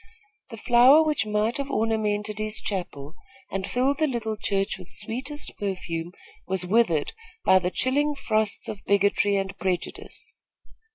The 0.49 0.57
flower 0.57 1.03
which 1.03 1.27
might 1.27 1.57
have 1.57 1.69
ornamented 1.69 2.39
his 2.39 2.59
chapel 2.59 3.13
and 3.51 3.69
filled 3.69 3.99
the 3.99 4.07
little 4.07 4.35
church 4.35 4.79
with 4.79 4.89
sweetest 4.89 5.51
perfume 5.59 6.11
was 6.47 6.65
withered 6.65 7.13
by 7.45 7.59
the 7.59 7.69
chilling 7.69 8.15
frosts 8.15 8.67
of 8.67 8.83
bigotry 8.85 9.35
and 9.35 9.55
prejudice. 9.59 10.33